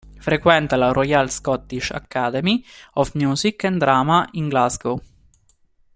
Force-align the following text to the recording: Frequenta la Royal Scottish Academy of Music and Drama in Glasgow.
Frequenta 0.19 0.77
la 0.77 0.89
Royal 0.91 1.29
Scottish 1.29 1.91
Academy 1.91 2.65
of 2.93 3.13
Music 3.13 3.63
and 3.65 3.79
Drama 3.79 4.27
in 4.31 4.49
Glasgow. 4.49 4.99